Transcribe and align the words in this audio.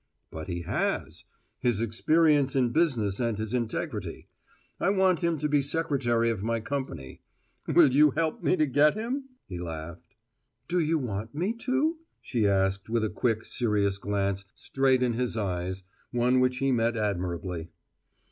"But 0.31 0.47
he 0.47 0.61
has: 0.63 1.25
his 1.59 1.79
experience 1.79 2.55
in 2.55 2.71
business 2.71 3.19
and 3.19 3.37
his 3.37 3.53
integrity. 3.53 4.27
I 4.79 4.89
want 4.89 5.19
him 5.19 5.37
to 5.37 5.47
be 5.47 5.61
secretary 5.61 6.31
of 6.31 6.43
my 6.43 6.59
company. 6.59 7.21
Will 7.67 7.91
you 7.93 8.09
help 8.09 8.41
me 8.41 8.57
to 8.57 8.65
get 8.65 8.95
him?" 8.95 9.25
he 9.45 9.59
laughed. 9.59 10.15
"Do 10.67 10.79
you 10.79 10.97
want 10.97 11.35
me 11.35 11.53
to?" 11.53 11.99
she 12.19 12.47
asked 12.47 12.89
with 12.89 13.03
a 13.03 13.11
quick, 13.11 13.45
serious 13.45 13.99
glance 13.99 14.43
straight 14.55 15.03
in 15.03 15.13
his 15.13 15.37
eyes, 15.37 15.83
one 16.09 16.39
which 16.39 16.57
he 16.57 16.71
met 16.71 16.97
admirably. 16.97 17.69